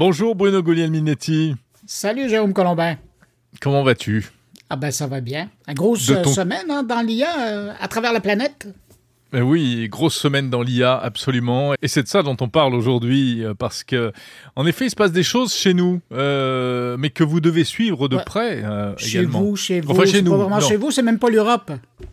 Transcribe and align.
Bonjour 0.00 0.34
Bruno 0.34 0.62
Guglielminetti. 0.62 1.54
Salut 1.84 2.26
Jérôme 2.30 2.54
Colombin. 2.54 2.96
Comment 3.60 3.82
vas-tu? 3.82 4.30
Ah 4.70 4.76
ben 4.76 4.90
ça 4.90 5.06
va 5.06 5.20
bien. 5.20 5.50
Une 5.68 5.74
grosse 5.74 6.06
semaine 6.06 6.70
hein, 6.70 6.82
dans 6.82 7.02
l'IA 7.02 7.28
euh, 7.38 7.72
à 7.78 7.86
travers 7.86 8.14
la 8.14 8.20
planète. 8.20 8.66
Ben 9.30 9.42
oui, 9.42 9.88
grosse 9.88 10.16
semaine 10.16 10.50
dans 10.50 10.62
l'IA, 10.62 10.98
absolument. 10.98 11.74
Et 11.82 11.86
c'est 11.86 12.02
de 12.02 12.08
ça 12.08 12.22
dont 12.22 12.36
on 12.40 12.48
parle 12.48 12.74
aujourd'hui, 12.74 13.44
euh, 13.44 13.54
parce 13.54 13.84
que, 13.84 14.10
en 14.56 14.66
effet, 14.66 14.86
il 14.86 14.90
se 14.90 14.96
passe 14.96 15.12
des 15.12 15.22
choses 15.22 15.54
chez 15.54 15.72
nous, 15.72 16.00
euh, 16.12 16.96
mais 16.98 17.10
que 17.10 17.22
vous 17.22 17.40
devez 17.40 17.62
suivre 17.62 18.08
de 18.08 18.16
près 18.16 18.64
euh, 18.64 18.96
chez 18.96 19.24
Vous, 19.24 19.54
chez 19.54 19.80
vous, 19.80 19.92
enfin, 19.92 20.06
chez 20.06 20.22
nous. 20.22 20.32
Pas 20.32 20.36
vraiment 20.38 20.60
chez 20.60 20.76
vous, 20.76 20.90
c'est 20.90 21.02
même 21.02 21.20
pas 21.20 21.30
l'Europe. 21.30 21.70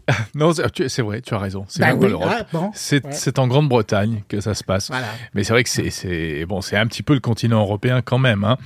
non, 0.36 0.54
c'est 0.54 1.02
vrai, 1.02 1.22
tu 1.22 1.34
as 1.34 1.40
raison. 1.40 1.66
C'est 1.68 1.86
l'Europe. 1.96 2.48
Ah, 2.54 2.70
c'est 2.74 3.40
en 3.40 3.48
Grande-Bretagne 3.48 4.24
que 4.28 4.42
ça 4.42 4.54
se 4.54 4.64
passe. 4.64 4.88
Voilà. 4.90 5.08
Mais 5.34 5.44
c'est 5.44 5.54
vrai 5.54 5.64
que 5.64 5.70
c'est 5.70 6.46
bon, 6.46 6.62
c'est 6.62 6.78
un 6.78 6.88
petit 6.88 7.04
peu 7.04 7.14
le 7.14 7.20
continent 7.20 7.60
européen 7.62 8.02
quand 8.02 8.20
même. 8.20 8.44
Hein. 8.44 8.58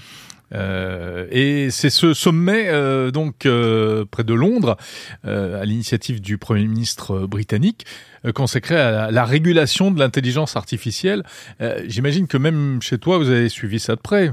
Euh, 0.54 1.28
et 1.32 1.70
c'est 1.72 1.90
ce 1.90 2.14
sommet 2.14 2.68
euh, 2.68 3.12
donc 3.12 3.46
euh, 3.46 4.06
près 4.10 4.24
de 4.24 4.34
Londres, 4.34 4.78
à 5.24 5.66
l'initiative 5.66 6.22
du 6.22 6.38
Premier 6.38 6.68
ministre 6.68 7.26
britannique, 7.26 7.86
consacré 8.36 8.76
à 8.76 9.12
la, 9.12 9.26
régulation 9.26 9.92
de 9.92 10.00
l'intelligence 10.00 10.56
artificielle. 10.56 11.24
J'imagine 11.86 12.28
que 12.28 12.38
même 12.38 12.82
chez 12.82 12.98
toi, 12.98 13.18
vous 13.18 13.30
avez 13.30 13.50
suivi 13.50 13.80
ça 13.80 13.96
de 13.96 14.02
près. 14.02 14.32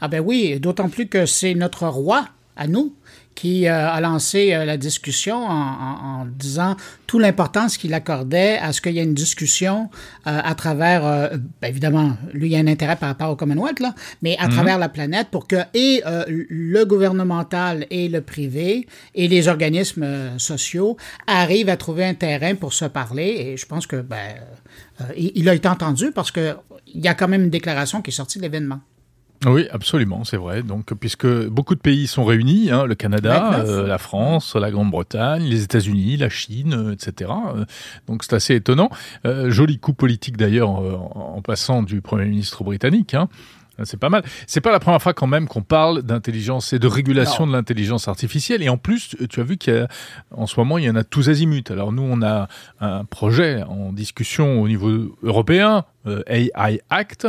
Ah 0.00 0.08
ben 0.08 0.20
oui, 0.20 0.58
d'autant 0.60 0.88
plus 0.88 1.06
que 1.06 1.24
c'est 1.24 1.54
notre 1.54 1.86
roi 1.86 2.26
à 2.56 2.66
nous 2.66 2.94
qui 3.34 3.66
euh, 3.66 3.88
a 3.88 4.00
lancé 4.00 4.54
euh, 4.54 4.64
la 4.64 4.76
discussion 4.76 5.44
en, 5.44 6.26
disant 6.26 6.76
tout 7.06 7.18
l'importance 7.18 7.76
qu'il 7.76 7.92
accordait 7.94 8.58
à 8.58 8.72
ce 8.72 8.80
qu'il 8.80 8.92
y 8.92 8.98
ait 8.98 9.04
une 9.04 9.14
discussion 9.14 9.90
euh, 10.26 10.40
à 10.42 10.54
travers, 10.54 11.02
ben, 11.60 11.68
évidemment, 11.68 12.16
lui, 12.32 12.48
il 12.48 12.52
y 12.52 12.56
a 12.56 12.58
un 12.58 12.66
intérêt 12.66 12.96
par 12.96 13.08
rapport 13.08 13.30
au 13.30 13.36
Commonwealth, 13.36 13.80
là, 13.80 13.94
mais 14.22 14.36
à 14.38 14.46
mhm. 14.46 14.54
travers 14.54 14.78
la 14.78 14.88
planète 14.88 15.28
pour 15.30 15.46
que 15.46 15.56
et 15.74 16.02
le 16.28 16.84
gouvernemental 16.84 17.86
et 17.90 18.08
le 18.08 18.20
privé 18.20 18.86
et 19.14 19.28
les 19.28 19.48
organismes 19.48 20.38
sociaux 20.38 20.96
arrivent 21.26 21.68
à 21.68 21.76
trouver 21.76 22.04
un 22.04 22.14
terrain 22.14 22.54
pour 22.54 22.72
se 22.72 22.84
parler. 22.84 23.36
Et 23.38 23.56
je 23.56 23.66
pense 23.66 23.86
que 23.86 23.96
ben, 23.96 24.34
il 25.16 25.48
a 25.48 25.54
été 25.54 25.68
entendu 25.68 26.10
parce 26.12 26.30
qu'il 26.30 26.56
y 26.94 27.08
a 27.08 27.14
quand 27.14 27.28
même 27.28 27.44
une 27.44 27.50
déclaration 27.50 28.02
qui 28.02 28.10
est 28.10 28.14
sortie 28.14 28.38
de 28.38 28.44
l'événement. 28.44 28.80
Oui, 29.46 29.66
absolument, 29.70 30.24
c'est 30.24 30.36
vrai. 30.36 30.62
Donc, 30.62 30.94
puisque 30.94 31.26
beaucoup 31.48 31.74
de 31.74 31.80
pays 31.80 32.06
sont 32.06 32.24
réunis, 32.24 32.70
hein, 32.70 32.86
le 32.86 32.94
Canada, 32.94 33.60
euh, 33.64 33.86
la 33.86 33.98
France, 33.98 34.54
la 34.54 34.70
Grande-Bretagne, 34.70 35.42
les 35.42 35.62
États-Unis, 35.62 36.16
la 36.16 36.28
Chine, 36.28 36.74
euh, 36.74 36.92
etc. 36.92 37.30
Euh, 37.54 37.64
donc, 38.06 38.24
c'est 38.24 38.34
assez 38.34 38.54
étonnant. 38.54 38.90
joli 39.24 39.78
coup 39.78 39.92
politique 39.92 40.36
d'ailleurs 40.36 40.70
en, 40.70 41.40
passant 41.42 41.82
du 41.82 42.00
Premier 42.00 42.26
ministre 42.26 42.64
britannique. 42.64 43.14
Hein. 43.14 43.28
C'est 43.82 43.98
pas 43.98 44.08
mal. 44.08 44.22
C'est 44.46 44.60
pas 44.60 44.70
la 44.70 44.78
première 44.78 45.02
fois 45.02 45.14
quand 45.14 45.26
même 45.26 45.48
qu'on 45.48 45.62
parle 45.62 46.02
d'intelligence 46.02 46.72
et 46.72 46.78
de 46.78 46.86
régulation 46.86 47.46
de 47.46 47.52
l'intelligence 47.52 48.06
artificielle. 48.06 48.62
Et 48.62 48.68
en 48.68 48.76
plus, 48.76 49.16
tu 49.28 49.40
as 49.40 49.42
vu 49.42 49.58
qu'en 49.58 50.46
ce 50.46 50.60
moment, 50.60 50.78
il 50.78 50.84
y 50.84 50.90
en 50.90 50.94
a 50.94 51.02
tous 51.02 51.28
azimuts. 51.28 51.64
Alors 51.70 51.92
nous, 51.92 52.02
on 52.02 52.22
a 52.22 52.48
un 52.80 53.04
projet 53.04 53.62
en 53.64 53.92
discussion 53.92 54.62
au 54.62 54.68
niveau 54.68 55.16
européen, 55.24 55.78
euh, 55.78 55.93
AI 56.26 56.80
Act. 56.90 57.26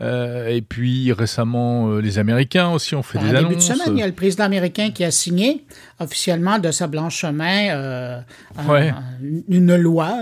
Euh, 0.00 0.48
et 0.48 0.62
puis 0.62 1.12
récemment, 1.12 1.88
euh, 1.88 2.00
les 2.00 2.18
Américains 2.18 2.70
aussi 2.70 2.94
ont 2.94 3.02
fait 3.02 3.18
des 3.18 3.28
annonces. 3.28 3.42
début 3.42 3.54
de 3.56 3.60
semaine, 3.60 3.96
il 3.96 4.00
y 4.00 4.02
a 4.02 4.06
le 4.06 4.12
président 4.12 4.44
américain 4.44 4.90
qui 4.90 5.04
a 5.04 5.10
signé 5.10 5.64
officiellement 6.00 6.58
de 6.58 6.70
sa 6.70 6.86
blanche 6.86 7.24
main 7.24 8.22
une 9.48 9.76
loi 9.76 10.18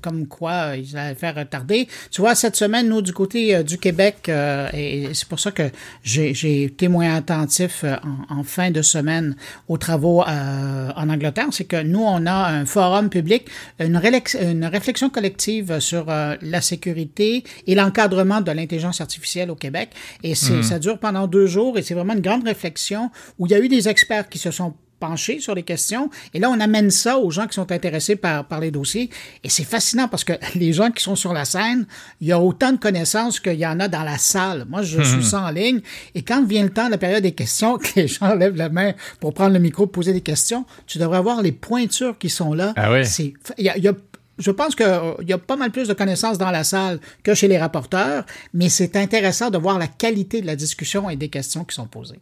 comme 0.00 0.26
quoi 0.26 0.76
il 0.76 0.96
allait 0.96 1.14
faire 1.14 1.34
retarder. 1.36 1.88
Tu 2.10 2.20
vois, 2.20 2.34
cette 2.34 2.56
semaine, 2.56 2.88
nous, 2.88 3.00
du 3.00 3.12
côté 3.12 3.62
du 3.62 3.78
Québec, 3.78 4.28
et 4.28 5.08
c'est 5.12 5.28
pour 5.28 5.38
ça 5.38 5.52
que 5.52 5.70
j'ai 6.02 6.64
été 6.64 6.88
moins 6.88 7.14
attentif 7.14 7.84
en, 7.84 8.38
en, 8.38 8.42
fin 8.42 8.70
de 8.70 8.82
semaine 8.82 9.36
aux 9.68 9.78
travaux 9.78 10.22
en 10.22 11.08
Angleterre, 11.08 11.46
c'est 11.52 11.64
que 11.64 11.82
nous, 11.82 12.02
on 12.02 12.26
a 12.26 12.48
un 12.48 12.66
forum 12.66 13.08
public, 13.08 13.48
une, 13.78 14.00
une 14.40 14.64
réflexion 14.64 15.10
collective 15.10 15.78
sur 15.78 16.06
la 16.06 16.60
sécurité 16.60 17.33
et 17.66 17.74
l'encadrement 17.74 18.40
de 18.40 18.52
l'intelligence 18.52 19.00
artificielle 19.00 19.50
au 19.50 19.56
Québec. 19.56 19.90
Et 20.22 20.34
c'est, 20.34 20.58
hmm. 20.58 20.62
ça 20.62 20.78
dure 20.78 20.98
pendant 20.98 21.26
deux 21.26 21.46
jours 21.46 21.78
et 21.78 21.82
c'est 21.82 21.94
vraiment 21.94 22.12
une 22.12 22.20
grande 22.20 22.44
réflexion 22.44 23.10
où 23.38 23.46
il 23.46 23.52
y 23.52 23.54
a 23.54 23.58
eu 23.58 23.68
des 23.68 23.88
experts 23.88 24.28
qui 24.28 24.38
se 24.38 24.50
sont 24.50 24.74
penchés 25.00 25.40
sur 25.40 25.54
les 25.54 25.62
questions. 25.62 26.08
Et 26.32 26.38
là, 26.38 26.50
on 26.50 26.58
amène 26.60 26.90
ça 26.90 27.18
aux 27.18 27.30
gens 27.30 27.46
qui 27.46 27.54
sont 27.54 27.70
intéressés 27.72 28.16
par, 28.16 28.46
par 28.46 28.60
les 28.60 28.70
dossiers. 28.70 29.10
Et 29.42 29.48
c'est 29.48 29.64
fascinant 29.64 30.08
parce 30.08 30.24
que 30.24 30.32
les 30.54 30.72
gens 30.72 30.90
qui 30.90 31.02
sont 31.02 31.16
sur 31.16 31.32
la 31.32 31.44
scène, 31.44 31.86
il 32.20 32.28
y 32.28 32.32
a 32.32 32.40
autant 32.40 32.72
de 32.72 32.78
connaissances 32.78 33.40
qu'il 33.40 33.58
y 33.58 33.66
en 33.66 33.80
a 33.80 33.88
dans 33.88 34.02
la 34.02 34.18
salle. 34.18 34.64
Moi, 34.68 34.82
je 34.82 35.02
suis 35.02 35.18
hmm. 35.18 35.22
ça 35.22 35.42
en 35.42 35.50
ligne. 35.50 35.80
Et 36.14 36.22
quand 36.22 36.46
vient 36.46 36.62
le 36.62 36.70
temps, 36.70 36.88
la 36.88 36.98
période 36.98 37.22
des 37.22 37.32
questions, 37.32 37.78
que 37.78 37.88
les 37.96 38.08
gens 38.08 38.34
lèvent 38.34 38.56
la 38.56 38.68
main 38.68 38.92
pour 39.20 39.34
prendre 39.34 39.52
le 39.52 39.60
micro, 39.60 39.86
poser 39.86 40.12
des 40.12 40.22
questions, 40.22 40.64
tu 40.86 40.98
devrais 40.98 41.18
avoir 41.18 41.42
les 41.42 41.52
pointures 41.52 42.16
qui 42.18 42.30
sont 42.30 42.54
là. 42.54 42.72
Ah 42.76 42.92
oui. 42.92 43.04
C'est, 43.04 43.34
il 43.58 43.64
y 43.64 43.88
a 43.88 43.92
je 44.38 44.50
pense 44.50 44.74
qu'il 44.74 44.86
euh, 44.86 45.14
y 45.26 45.32
a 45.32 45.38
pas 45.38 45.56
mal 45.56 45.70
plus 45.70 45.88
de 45.88 45.94
connaissances 45.94 46.38
dans 46.38 46.50
la 46.50 46.64
salle 46.64 47.00
que 47.22 47.34
chez 47.34 47.48
les 47.48 47.58
rapporteurs, 47.58 48.24
mais 48.52 48.68
c'est 48.68 48.96
intéressant 48.96 49.50
de 49.50 49.58
voir 49.58 49.78
la 49.78 49.86
qualité 49.86 50.40
de 50.40 50.46
la 50.46 50.56
discussion 50.56 51.08
et 51.10 51.16
des 51.16 51.28
questions 51.28 51.64
qui 51.64 51.74
sont 51.74 51.86
posées. 51.86 52.20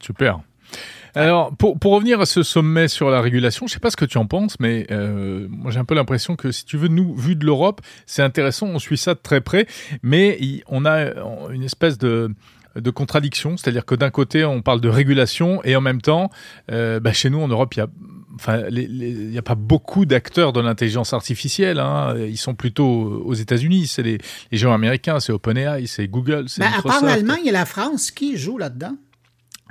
Super. 0.00 0.40
Alors, 1.14 1.54
pour, 1.56 1.78
pour 1.78 1.92
revenir 1.92 2.20
à 2.20 2.26
ce 2.26 2.42
sommet 2.42 2.88
sur 2.88 3.10
la 3.10 3.20
régulation, 3.20 3.66
je 3.66 3.74
sais 3.74 3.80
pas 3.80 3.90
ce 3.90 3.96
que 3.96 4.06
tu 4.06 4.16
en 4.16 4.26
penses, 4.26 4.58
mais 4.60 4.86
euh, 4.90 5.46
moi 5.50 5.70
j'ai 5.70 5.78
un 5.78 5.84
peu 5.84 5.94
l'impression 5.94 6.36
que 6.36 6.50
si 6.50 6.64
tu 6.64 6.78
veux, 6.78 6.88
nous, 6.88 7.14
vu 7.14 7.36
de 7.36 7.44
l'Europe, 7.44 7.82
c'est 8.06 8.22
intéressant, 8.22 8.66
on 8.68 8.78
suit 8.78 8.96
ça 8.96 9.12
de 9.14 9.20
très 9.22 9.42
près, 9.42 9.66
mais 10.02 10.38
on 10.68 10.86
a 10.86 11.12
une 11.50 11.64
espèce 11.64 11.98
de 11.98 12.34
de 12.76 12.90
contradiction, 12.90 13.56
c'est-à-dire 13.58 13.84
que 13.84 13.94
d'un 13.94 14.10
côté 14.10 14.44
on 14.44 14.62
parle 14.62 14.80
de 14.80 14.88
régulation 14.88 15.62
et 15.64 15.76
en 15.76 15.82
même 15.82 16.00
temps, 16.00 16.30
euh, 16.70 17.00
bah, 17.00 17.12
chez 17.12 17.28
nous 17.30 17.40
en 17.40 17.48
Europe 17.48 17.74
il 17.74 17.80
y 17.80 17.82
a 17.82 17.88
enfin, 18.34 18.62
il 18.70 19.30
n'y 19.30 19.38
a 19.38 19.42
pas 19.42 19.54
beaucoup 19.54 20.04
d'acteurs 20.04 20.52
de 20.52 20.60
l'intelligence 20.60 21.12
artificielle. 21.12 21.78
Hein. 21.78 22.14
Ils 22.18 22.38
sont 22.38 22.54
plutôt 22.54 23.22
aux 23.24 23.34
États-Unis. 23.34 23.86
C'est 23.86 24.02
les, 24.02 24.18
les 24.50 24.58
géants 24.58 24.74
américains, 24.74 25.20
c'est 25.20 25.32
OpenAI, 25.32 25.86
c'est 25.86 26.08
Google, 26.08 26.48
c'est 26.48 26.60
ben, 26.60 26.70
À 26.76 26.82
part 26.82 27.04
l'Allemagne 27.04 27.46
et 27.46 27.52
la 27.52 27.66
France, 27.66 28.10
qui 28.10 28.36
joue 28.36 28.58
là-dedans? 28.58 28.96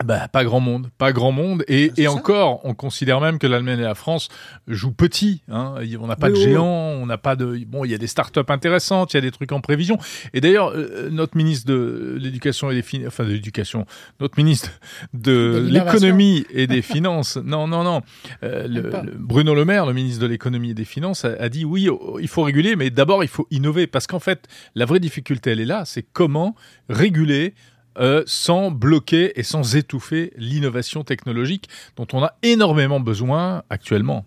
Bah, 0.03 0.27
pas 0.27 0.43
grand 0.43 0.59
monde, 0.59 0.89
pas 0.97 1.11
grand 1.11 1.31
monde, 1.31 1.63
et, 1.67 1.91
et 1.97 2.07
encore, 2.07 2.61
on 2.63 2.73
considère 2.73 3.21
même 3.21 3.39
que 3.39 3.47
l'Allemagne 3.47 3.79
et 3.79 3.83
la 3.83 3.95
France 3.95 4.29
jouent 4.67 4.93
petit. 4.93 5.41
Hein. 5.49 5.75
On 5.99 6.07
n'a 6.07 6.15
pas 6.15 6.29
de 6.29 6.35
géants, 6.35 6.65
on 6.65 7.05
n'a 7.05 7.17
pas 7.17 7.35
de. 7.35 7.59
Bon, 7.67 7.85
il 7.85 7.91
y 7.91 7.93
a 7.93 7.97
des 7.97 8.07
startups 8.07 8.39
intéressantes, 8.47 9.13
il 9.13 9.17
y 9.17 9.19
a 9.19 9.21
des 9.21 9.31
trucs 9.31 9.51
en 9.51 9.61
prévision. 9.61 9.97
Et 10.33 10.41
d'ailleurs, 10.41 10.71
euh, 10.73 11.09
notre 11.11 11.37
ministre 11.37 11.67
de 11.67 12.17
l'éducation 12.19 12.71
et 12.71 12.75
des 12.75 12.81
finances, 12.81 13.07
enfin 13.07 13.23
de 13.25 13.31
l'éducation, 13.31 13.85
notre 14.19 14.37
ministre 14.37 14.71
de, 15.13 15.67
l'économie 15.69 16.45
et 16.51 16.67
des 16.67 16.81
finances, 16.81 17.37
non, 17.37 17.67
non, 17.67 17.83
non, 17.83 18.01
euh, 18.43 18.67
le, 18.67 18.91
Bruno 19.17 19.53
Le 19.55 19.65
Maire, 19.65 19.85
le 19.85 19.93
ministre 19.93 20.21
de 20.21 20.27
l'économie 20.27 20.71
et 20.71 20.75
des 20.75 20.85
finances, 20.85 21.25
a, 21.25 21.33
a 21.39 21.49
dit 21.49 21.65
oui, 21.65 21.87
il 22.19 22.27
faut 22.27 22.43
réguler, 22.43 22.75
mais 22.75 22.89
d'abord 22.89 23.23
il 23.23 23.29
faut 23.29 23.47
innover, 23.51 23.87
parce 23.87 24.07
qu'en 24.07 24.19
fait, 24.19 24.47
la 24.75 24.85
vraie 24.85 24.99
difficulté, 24.99 25.51
elle 25.51 25.59
est 25.59 25.65
là, 25.65 25.83
c'est 25.85 26.03
comment 26.03 26.55
réguler 26.89 27.53
euh, 27.97 28.23
sans 28.25 28.71
bloquer 28.71 29.39
et 29.39 29.43
sans 29.43 29.75
étouffer 29.75 30.31
l'innovation 30.37 31.03
technologique 31.03 31.67
dont 31.97 32.07
on 32.13 32.23
a 32.23 32.35
énormément 32.41 32.99
besoin 32.99 33.63
actuellement. 33.69 34.25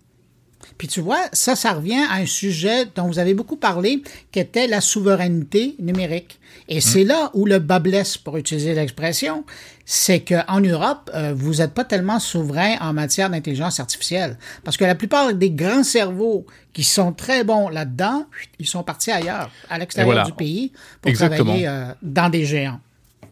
Puis 0.77 0.87
tu 0.87 0.99
vois, 0.99 1.21
ça, 1.31 1.55
ça 1.55 1.73
revient 1.73 2.03
à 2.09 2.15
un 2.15 2.25
sujet 2.25 2.85
dont 2.95 3.07
vous 3.07 3.19
avez 3.19 3.33
beaucoup 3.33 3.55
parlé, 3.55 4.01
qui 4.31 4.39
était 4.39 4.67
la 4.67 4.81
souveraineté 4.81 5.75
numérique. 5.79 6.39
Et 6.67 6.81
c'est 6.81 7.01
hum. 7.01 7.07
là 7.07 7.31
où 7.33 7.45
le 7.45 7.59
bas 7.59 7.79
blesse, 7.79 8.17
pour 8.17 8.37
utiliser 8.37 8.73
l'expression, 8.73 9.45
c'est 9.85 10.21
qu'en 10.21 10.59
Europe, 10.59 11.09
euh, 11.13 11.33
vous 11.35 11.55
n'êtes 11.55 11.73
pas 11.73 11.83
tellement 11.83 12.19
souverain 12.19 12.75
en 12.81 12.93
matière 12.93 13.29
d'intelligence 13.29 13.79
artificielle. 13.79 14.37
Parce 14.63 14.77
que 14.77 14.85
la 14.85 14.95
plupart 14.95 15.33
des 15.33 15.51
grands 15.51 15.83
cerveaux 15.83 16.45
qui 16.73 16.83
sont 16.83 17.13
très 17.13 17.43
bons 17.43 17.69
là-dedans, 17.69 18.25
ils 18.59 18.67
sont 18.67 18.83
partis 18.83 19.11
ailleurs, 19.11 19.51
à 19.69 19.77
l'extérieur 19.77 20.25
du 20.25 20.33
pays, 20.33 20.71
pour 21.01 21.13
travailler 21.13 21.67
euh, 21.67 21.85
dans 22.01 22.29
des 22.29 22.45
géants 22.45 22.79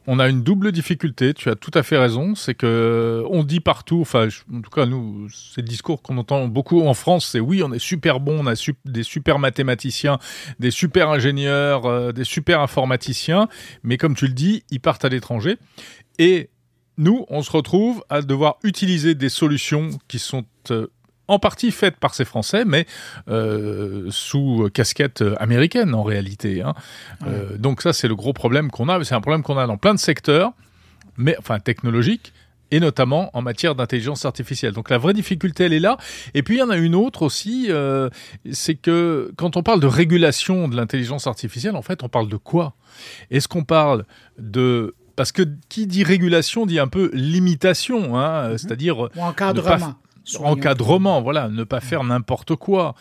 on 0.07 0.19
a 0.19 0.27
une 0.27 0.43
double 0.43 0.71
difficulté. 0.71 1.33
Tu 1.33 1.49
as 1.49 1.55
tout 1.55 1.71
à 1.73 1.83
fait 1.83 1.97
raison. 1.97 2.35
C'est 2.35 2.53
que 2.53 3.23
on 3.29 3.43
dit 3.43 3.59
partout, 3.59 4.01
enfin, 4.01 4.27
en 4.53 4.61
tout 4.61 4.69
cas, 4.69 4.85
nous, 4.85 5.27
c'est 5.29 5.61
le 5.61 5.67
discours 5.67 6.01
qu'on 6.01 6.17
entend 6.17 6.47
beaucoup 6.47 6.81
en 6.81 6.93
France. 6.93 7.29
C'est 7.31 7.39
oui, 7.39 7.63
on 7.63 7.71
est 7.71 7.79
super 7.79 8.19
bon, 8.19 8.43
on 8.43 8.47
a 8.47 8.53
des 8.85 9.03
super 9.03 9.39
mathématiciens, 9.39 10.19
des 10.59 10.71
super 10.71 11.09
ingénieurs, 11.09 11.85
euh, 11.85 12.11
des 12.11 12.23
super 12.23 12.59
informaticiens. 12.59 13.47
Mais 13.83 13.97
comme 13.97 14.15
tu 14.15 14.27
le 14.27 14.33
dis, 14.33 14.63
ils 14.69 14.79
partent 14.79 15.05
à 15.05 15.09
l'étranger. 15.09 15.57
Et 16.19 16.49
nous, 16.97 17.25
on 17.29 17.41
se 17.41 17.51
retrouve 17.51 18.03
à 18.09 18.21
devoir 18.21 18.57
utiliser 18.63 19.15
des 19.15 19.29
solutions 19.29 19.89
qui 20.07 20.19
sont 20.19 20.45
euh, 20.71 20.87
en 21.27 21.39
partie 21.39 21.71
faite 21.71 21.97
par 21.97 22.13
ces 22.13 22.25
Français, 22.25 22.65
mais 22.65 22.85
euh, 23.29 24.07
sous 24.09 24.69
casquette 24.73 25.23
américaine 25.39 25.95
en 25.95 26.03
réalité. 26.03 26.61
Hein. 26.61 26.73
Euh, 27.25 27.57
donc 27.57 27.81
ça, 27.81 27.93
c'est 27.93 28.07
le 28.07 28.15
gros 28.15 28.33
problème 28.33 28.69
qu'on 28.69 28.89
a. 28.89 29.03
C'est 29.03 29.15
un 29.15 29.21
problème 29.21 29.43
qu'on 29.43 29.57
a 29.57 29.67
dans 29.67 29.77
plein 29.77 29.93
de 29.93 29.99
secteurs, 29.99 30.51
mais 31.17 31.35
enfin 31.39 31.59
technologiques 31.59 32.33
et 32.71 32.79
notamment 32.79 33.29
en 33.33 33.43
matière 33.43 33.75
d'intelligence 33.75 34.25
artificielle. 34.25 34.73
Donc 34.73 34.89
la 34.89 34.97
vraie 34.97 35.13
difficulté, 35.13 35.65
elle 35.65 35.73
est 35.73 35.79
là. 35.79 35.97
Et 36.33 36.41
puis 36.41 36.55
il 36.55 36.59
y 36.59 36.63
en 36.63 36.71
a 36.71 36.77
une 36.77 36.95
autre 36.95 37.21
aussi, 37.21 37.67
euh, 37.69 38.09
c'est 38.51 38.73
que 38.73 39.31
quand 39.37 39.57
on 39.57 39.63
parle 39.63 39.79
de 39.79 39.85
régulation 39.85 40.67
de 40.67 40.75
l'intelligence 40.75 41.27
artificielle, 41.27 41.75
en 41.75 41.83
fait, 41.83 42.01
on 42.01 42.09
parle 42.09 42.29
de 42.29 42.37
quoi? 42.37 42.73
Est-ce 43.29 43.47
qu'on 43.47 43.63
parle 43.63 44.05
de 44.39 44.95
parce 45.15 45.31
que 45.31 45.43
qui 45.69 45.85
dit 45.85 46.03
régulation 46.03 46.65
dit 46.65 46.79
un 46.79 46.87
peu 46.87 47.11
limitation, 47.13 48.17
hein, 48.17 48.49
mhm. 48.49 48.57
c'est-à-dire 48.57 49.07
encadrement. 49.17 49.93
Encadrement, 50.39 51.21
voilà, 51.21 51.49
ne 51.49 51.63
pas 51.63 51.81
faire 51.81 52.03
n'importe 52.03 52.55
quoi. 52.55 52.95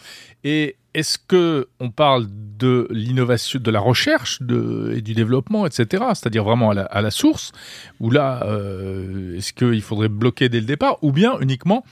Et 0.45 0.77
est-ce 0.95 1.19
que 1.19 1.69
on 1.81 1.91
parle 1.91 2.27
de 2.29 2.87
l'innovation, 2.91 3.61
de 3.61 3.71
la 3.71 3.81
recherche 3.81 4.43
de, 4.43 4.95
et 4.97 5.01
du 5.01 5.15
développement, 5.15 5.67
etc., 5.67 6.05
c'est-à-dire 6.15 6.45
vraiment 6.45 6.71
à 6.71 7.01
la, 7.01 7.11
source, 7.11 7.53
ou 8.01 8.11
là, 8.11 8.43
euh, 8.45 9.37
est-ce 9.37 9.53
qu'il 9.53 9.83
faudrait 9.83 10.09
bloquer 10.09 10.49
dès 10.49 10.61
le 10.61 10.67
départ, 10.67 10.99
ou 11.03 11.13
bien 11.13 11.39
uniquement 11.41 11.85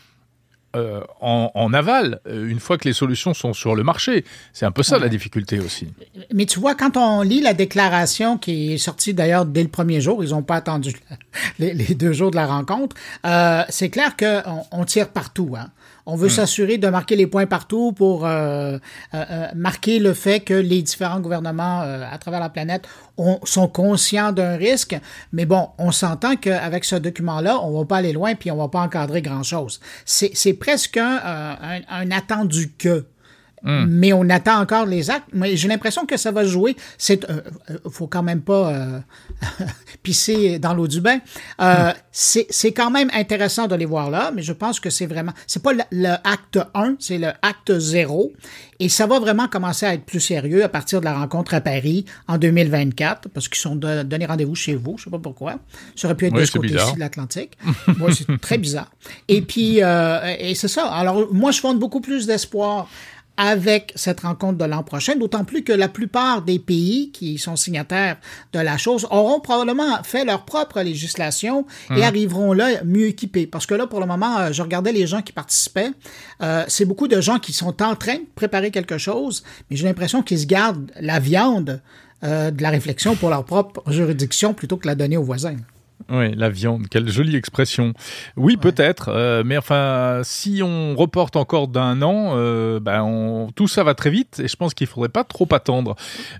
euh, 0.77 1.01
en, 1.21 1.75
aval, 1.75 2.21
euh, 2.29 2.49
une 2.49 2.61
fois 2.61 2.79
que 2.79 2.87
les 2.87 2.95
solutions 2.95 3.35
sont 3.35 3.53
sur 3.53 3.75
le 3.75 3.83
marché. 3.83 4.25
C'est 4.53 4.67
un 4.67 4.71
peu 4.71 4.85
ça 4.85 5.01
la 5.01 5.09
difficulté 5.09 5.59
aussi. 5.59 5.89
Mais 6.33 6.47
tu 6.47 6.61
vois, 6.61 6.77
quand 6.77 6.97
on 6.97 7.23
lit 7.23 7.41
la 7.41 7.55
déclaration 7.55 8.39
qui 8.39 8.75
est 8.75 8.79
sortie 8.79 9.13
d'ailleurs 9.13 9.47
dès 9.47 9.65
le 9.65 9.69
premier 9.69 10.01
jour, 10.01 10.23
ils 10.23 10.31
n'ont 10.31 10.45
pas 10.45 10.55
attendu 10.55 10.95
les, 11.59 11.75
deux 11.75 12.13
jours 12.13 12.31
de 12.31 12.37
la 12.37 12.47
rencontre, 12.47 12.95
euh, 13.27 13.65
c'est 13.69 13.91
clair 13.91 14.17
qu'on 14.17 14.63
on 14.71 14.85
tire 14.85 15.09
partout. 15.09 15.57
Hein. 15.59 15.71
On 16.07 16.17
veut 16.17 16.29
hmm. 16.29 16.31
s'assurer 16.31 16.79
de 16.79 16.89
marquer 16.89 17.17
les 17.17 17.27
points 17.27 17.47
partout 17.47 17.93
pour 17.93 18.27
euh, 18.27 18.79
euh, 19.15 19.25
euh, 19.31 19.47
marquer 19.55 19.99
le 19.99 20.15
fait 20.15 20.41
que 20.41 20.55
les 20.55 20.83
différents 20.83 21.21
gouvernements 21.21 21.81
à 21.81 22.19
travers 22.19 22.41
la 22.41 22.49
planète 22.49 22.87
sont 23.45 23.69
conscients 23.69 24.33
d'un 24.33 24.57
risque. 24.57 24.97
Mais 25.33 25.45
bon, 25.45 25.69
on 25.79 25.93
s'entend 25.93 26.37
qu'avec 26.37 26.85
ce 26.85 26.97
document-là, 26.97 27.61
on 27.63 27.79
va 27.79 27.85
pas 27.85 27.99
aller 27.99 28.13
loin 28.13 28.35
puis 28.35 28.51
on 28.51 28.57
va 28.57 28.69
pas 28.69 28.81
encadrer 28.81 29.23
grand-chose. 29.23 29.81
C'est 30.05 30.55
presque 30.55 30.97
un, 30.97 31.81
un 31.89 32.11
attendu 32.11 32.73
que. 32.79 33.07
Hmm. 33.63 33.87
Mais 33.89 34.13
on 34.13 34.29
attend 34.31 34.59
encore 34.59 34.87
les 34.87 35.11
actes. 35.11 35.29
Mais 35.33 35.57
j'ai 35.57 35.69
l'impression 35.69 36.07
que 36.07 36.17
ça 36.17 36.31
va 36.31 36.45
jouer. 36.45 36.77
C'est, 36.99 37.29
euh, 37.29 37.41
euh 37.71 37.79
faut 37.91 38.07
quand 38.07 38.23
même 38.23 38.41
pas 38.41 38.73
euh, 38.73 39.01
pisser 40.03 40.59
dans 40.59 40.75
l'eau 40.75 40.87
du 40.87 41.01
bain. 41.01 41.19
Euh, 41.61 41.91
hmm. 41.91 41.95
C'est 42.13 42.73
quand 42.73 42.91
même 42.91 43.11
intéressant 43.13 43.67
de 43.67 43.75
les 43.75 43.85
voir 43.85 44.11
là, 44.11 44.33
mais 44.35 44.43
je 44.43 44.53
pense 44.53 44.81
que 44.81 44.91
c'est 44.91 45.07
vraiment, 45.07 45.33
c'est 45.47 45.63
pas 45.63 45.73
le, 45.73 46.09
acte 46.25 46.59
1, 46.75 46.97
c'est 46.99 47.19
le 47.19 47.29
acte 47.43 47.79
0. 47.79 48.33
Et 48.79 48.89
ça 48.89 49.07
va 49.07 49.19
vraiment 49.19 49.47
commencer 49.47 49.85
à 49.85 49.95
être 49.95 50.05
plus 50.05 50.21
sérieux 50.21 50.65
à 50.65 50.69
partir 50.69 51.01
de 51.01 51.05
la 51.05 51.15
rencontre 51.15 51.53
à 51.55 51.61
Paris 51.61 52.07
en 52.29 52.39
2024, 52.39 53.29
parce 53.29 53.49
qu'ils 53.49 53.61
sont 53.61 53.77
donnés 53.77 54.27
rendez-vous 54.27 54.55
chez 54.55 54.75
vous. 54.75 54.97
Je 54.97 55.05
sais 55.05 55.11
pas 55.11 55.19
pourquoi. 55.19 55.59
Ça 55.97 56.09
aurait 56.09 56.17
pu 56.17 56.27
être 56.27 56.35
de 56.35 56.45
ce 56.45 56.53
côté-ci 56.53 56.95
de 56.95 57.01
l'Atlantique. 57.01 57.59
Moi, 57.99 58.11
c'est 58.15 58.41
très 58.41 58.57
bizarre. 58.57 58.91
Et 59.29 59.43
puis, 59.43 59.79
et 59.79 60.55
c'est 60.55 60.69
ça. 60.69 60.87
Alors, 60.87 61.33
moi, 61.33 61.51
je 61.51 61.61
fonde 61.61 61.79
beaucoup 61.79 62.01
plus 62.01 62.27
d'espoir 62.27 62.89
avec 63.43 63.95
cette 63.97 64.21
rencontre 64.21 64.59
de 64.59 64.67
l'an 64.67 64.83
prochain, 64.83 65.17
d'autant 65.17 65.45
plus 65.45 65.65
que 65.65 65.73
la 65.73 65.89
plupart 65.89 66.43
des 66.43 66.59
pays 66.59 67.11
qui 67.11 67.39
sont 67.39 67.57
signataires 67.57 68.19
de 68.53 68.59
la 68.59 68.77
chose 68.77 69.07
auront 69.11 69.41
probablement 69.41 70.03
fait 70.03 70.27
leur 70.27 70.45
propre 70.45 70.83
législation 70.83 71.65
et 71.89 71.95
hum. 71.95 72.03
arriveront 72.03 72.53
là 72.53 72.85
mieux 72.85 73.07
équipés. 73.07 73.47
Parce 73.47 73.65
que 73.65 73.73
là, 73.73 73.87
pour 73.87 73.99
le 74.01 74.05
moment, 74.05 74.39
euh, 74.39 74.53
je 74.53 74.61
regardais 74.61 74.93
les 74.93 75.07
gens 75.07 75.23
qui 75.23 75.33
participaient. 75.33 75.93
Euh, 76.43 76.65
c'est 76.69 76.85
beaucoup 76.85 77.09
de 77.09 77.19
gens 77.23 77.39
qui 77.39 77.55
sont 77.55 77.83
en 77.83 77.97
train 77.97 78.17
de 78.17 78.27
préparer 78.35 78.71
quelque 78.71 78.99
chose, 78.99 79.43
mais 79.71 79.77
j'ai 79.79 79.87
l'impression 79.87 80.23
qu'ils 80.23 80.41
se 80.41 80.47
gardent 80.47 80.91
la 81.01 81.19
viande 81.19 81.81
euh, 82.23 82.51
de 82.51 82.63
la 82.63 82.69
réflexion 82.69 83.17
pour 83.17 83.31
leur 83.31 83.47
propre 83.47 83.83
juridiction 83.91 84.53
plutôt 84.53 84.77
que 84.77 84.87
la 84.87 84.95
donner 84.95 85.17
aux 85.17 85.23
voisins. 85.23 85.57
Oui, 86.09 86.35
la 86.35 86.49
viande, 86.49 86.89
quelle 86.89 87.09
jolie 87.09 87.37
expression. 87.37 87.93
Oui, 88.37 88.57
peut-être, 88.57 89.11
euh, 89.11 89.43
mais 89.45 89.57
enfin, 89.57 90.23
si 90.25 90.63
on 90.63 90.97
reporte 90.97 91.37
encore 91.37 91.69
d'un 91.69 92.03
an, 92.03 92.33
euh, 92.35 92.81
ben 92.81 93.49
tout 93.55 93.69
ça 93.69 93.85
va 93.85 93.95
très 93.95 94.11
vite 94.11 94.41
et 94.43 94.49
je 94.49 94.57
pense 94.57 94.75
qu'il 94.75 94.87
faudrait 94.87 95.09
pas 95.09 95.25
trop 95.25 95.47
attendre. 95.53 95.97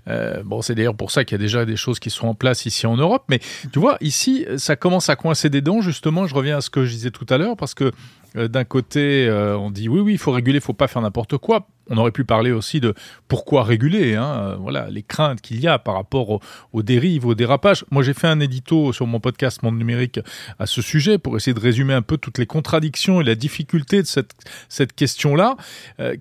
Euh, 0.07 0.41
bon, 0.43 0.61
c'est 0.61 0.75
d'ailleurs 0.75 0.95
pour 0.95 1.11
ça 1.11 1.23
qu'il 1.23 1.35
y 1.35 1.39
a 1.39 1.43
déjà 1.43 1.65
des 1.65 1.75
choses 1.75 1.99
qui 1.99 2.09
sont 2.09 2.27
en 2.27 2.35
place 2.35 2.65
ici 2.65 2.87
en 2.87 2.97
Europe, 2.97 3.23
mais 3.29 3.39
tu 3.71 3.79
vois, 3.79 3.97
ici, 4.01 4.45
ça 4.57 4.75
commence 4.75 5.09
à 5.09 5.15
coincer 5.15 5.49
des 5.49 5.61
dents. 5.61 5.81
Justement, 5.81 6.27
je 6.27 6.35
reviens 6.35 6.57
à 6.57 6.61
ce 6.61 6.69
que 6.69 6.85
je 6.85 6.91
disais 6.91 7.11
tout 7.11 7.27
à 7.29 7.37
l'heure 7.37 7.55
parce 7.55 7.73
que 7.73 7.91
d'un 8.35 8.63
côté, 8.63 9.27
euh, 9.27 9.57
on 9.57 9.71
dit 9.71 9.89
oui, 9.89 9.99
oui, 9.99 10.13
il 10.13 10.17
faut 10.17 10.31
réguler, 10.31 10.57
il 10.57 10.61
faut 10.61 10.73
pas 10.73 10.87
faire 10.87 11.01
n'importe 11.01 11.37
quoi. 11.37 11.67
On 11.89 11.97
aurait 11.97 12.11
pu 12.11 12.23
parler 12.23 12.51
aussi 12.51 12.79
de 12.79 12.93
pourquoi 13.27 13.63
réguler, 13.63 14.15
hein, 14.15 14.23
euh, 14.23 14.55
voilà, 14.55 14.89
les 14.89 15.03
craintes 15.03 15.41
qu'il 15.41 15.59
y 15.59 15.67
a 15.67 15.77
par 15.79 15.95
rapport 15.95 16.39
aux, 16.71 16.83
dérives, 16.83 17.25
aux 17.25 17.35
dérapages. 17.35 17.83
Moi, 17.91 18.03
j'ai 18.03 18.13
fait 18.13 18.27
un 18.27 18.39
édito 18.39 18.93
sur 18.93 19.07
mon 19.07 19.19
podcast 19.19 19.61
Monde 19.63 19.77
Numérique 19.77 20.21
à 20.59 20.65
ce 20.65 20.81
sujet 20.81 21.17
pour 21.17 21.35
essayer 21.35 21.53
de 21.53 21.59
résumer 21.59 21.93
un 21.93 22.01
peu 22.01 22.17
toutes 22.17 22.37
les 22.37 22.45
contradictions 22.45 23.19
et 23.19 23.25
la 23.25 23.35
difficulté 23.35 24.01
de 24.01 24.07
cette, 24.07 24.31
cette 24.69 24.93
question-là. 24.93 25.57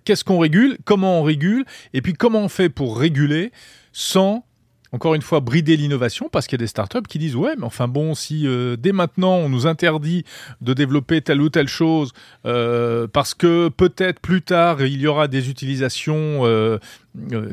Qu'est-ce 0.05 0.25
qu'on 0.25 0.39
régule? 0.39 0.79
Comment 0.85 1.21
on 1.21 1.23
régule? 1.23 1.65
Et 1.95 2.03
puis, 2.03 2.15
comment 2.15 2.41
on 2.41 2.49
fait 2.49 2.69
pour 2.69 2.99
réguler 2.99 3.53
sans 3.93 4.45
encore 4.93 5.15
une 5.15 5.23
fois, 5.23 5.41
brider 5.41 5.77
l'innovation 5.77 6.29
parce 6.31 6.47
qu'il 6.47 6.59
y 6.59 6.61
a 6.61 6.65
des 6.65 6.67
startups 6.67 7.07
qui 7.09 7.19
disent 7.19 7.37
ouais, 7.37 7.55
mais 7.57 7.65
enfin 7.65 7.89
bon, 7.89 8.15
si 8.15 8.47
euh, 8.47 8.77
dès 8.77 8.93
maintenant 8.93 9.37
on 9.37 9.49
nous 9.49 9.67
interdit 9.67 10.25
de 10.61 10.75
développer 10.75 11.21
telle 11.21 11.41
ou 11.41 11.49
telle 11.49 11.69
chose 11.69 12.13
euh, 12.47 13.07
parce 13.07 13.35
que 13.35 13.69
peut-être 13.69 14.21
plus 14.21 14.43
tard 14.43 14.83
il 14.83 15.01
y 15.01 15.07
aura 15.07 15.29
des 15.29 15.49
utilisations, 15.49 16.45
euh, 16.45 16.79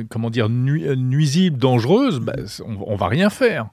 comment 0.09 0.29
dire, 0.29 0.49
nuisibles, 0.49 1.57
dangereuses, 1.57 2.19
ben, 2.19 2.45
on, 2.65 2.77
on 2.93 2.95
va 2.95 3.07
rien 3.07 3.29
faire. 3.29 3.67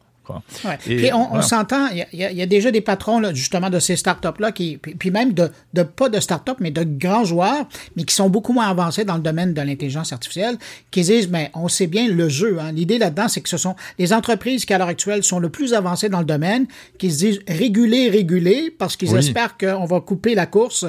Puis 0.81 1.11
on, 1.13 1.43
s'entend, 1.43 1.89
il 1.89 2.07
y, 2.13 2.43
a 2.43 2.47
déjà 2.47 2.71
des 2.71 2.81
patrons 2.81 3.23
justement 3.35 3.71
de 3.71 3.79
ces 3.79 3.97
startups-là, 3.97 4.53
qui, 4.53 4.79
puis, 4.79 5.11
même 5.11 5.33
de, 5.33 5.51
de, 5.75 5.83
pas 5.83 6.09
de 6.09 6.21
startups, 6.21 6.53
mais 6.61 6.71
de 6.71 6.85
grands 6.85 7.25
joueurs, 7.25 7.67
mais 7.97 8.05
qui 8.05 8.15
sont 8.15 8.31
beaucoup 8.31 8.53
moins 8.53 8.69
avancés 8.69 9.05
dans 9.05 9.17
le 9.17 9.23
domaine 9.23 9.55
de 9.55 9.61
l'intelligence 9.61 10.13
artificielle, 10.13 10.57
qui 10.91 11.03
disent, 11.03 11.29
mais 11.29 11.51
on 11.55 11.69
sait 11.69 11.87
bien 11.87 12.09
le 12.09 12.29
jeu. 12.29 12.59
Hein. 12.61 12.73
L'idée 12.73 12.99
là-dedans, 12.99 13.29
c'est 13.29 13.41
que 13.41 13.49
ce 13.49 13.59
sont 13.59 13.77
les 13.99 14.13
entreprises 14.13 14.65
qui, 14.65 14.73
à 14.73 14.79
l'heure 14.79 14.89
actuelle, 14.89 15.23
sont 15.23 15.39
le 15.39 15.51
plus 15.51 15.75
avancées 15.75 16.09
dans 16.09 16.21
le 16.21 16.25
domaine, 16.25 16.67
qui 16.99 17.11
se 17.11 17.19
disent 17.19 17.41
réguler, 17.47 18.09
réguler, 18.09 18.75
parce 18.77 18.97
qu'ils 18.97 19.15
espèrent 19.15 19.57
qu'on 19.59 19.85
va 19.85 20.01
couper 20.01 20.35
la 20.35 20.47
course 20.47 20.87